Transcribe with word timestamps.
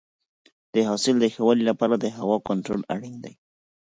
د 0.73 0.75
حاصل 0.87 1.15
د 1.19 1.25
ښه 1.33 1.41
والي 1.47 1.63
لپاره 1.71 1.95
د 1.97 2.05
هوا 2.17 2.37
کنټرول 2.47 2.81
اړین 2.95 3.15
دی. 3.25 3.33